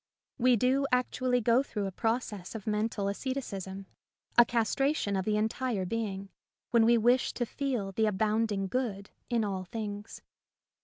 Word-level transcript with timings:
We 0.39 0.55
do 0.55 0.87
actually 0.91 1.41
go 1.41 1.61
through 1.61 1.85
a 1.85 1.91
process 1.91 2.55
of 2.55 2.65
mental 2.65 3.07
asceticism, 3.07 3.85
a 4.35 4.43
castration 4.43 5.15
of 5.15 5.25
the 5.25 5.37
entire 5.37 5.85
being, 5.85 6.29
when 6.71 6.85
we 6.85 6.97
wish 6.97 7.33
to 7.33 7.45
feel 7.45 7.91
the 7.91 8.07
abounding 8.07 8.65
good 8.65 9.11
in 9.29 9.43
all 9.43 9.63
things. 9.65 10.23